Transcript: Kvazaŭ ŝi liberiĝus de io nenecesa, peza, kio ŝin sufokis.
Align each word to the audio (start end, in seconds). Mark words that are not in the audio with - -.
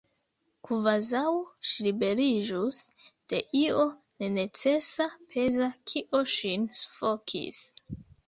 Kvazaŭ 0.67 1.25
ŝi 1.71 1.83
liberiĝus 1.87 2.79
de 3.33 3.41
io 3.61 3.83
nenecesa, 4.25 5.07
peza, 5.35 5.67
kio 5.91 6.23
ŝin 6.37 6.67
sufokis. 6.81 7.63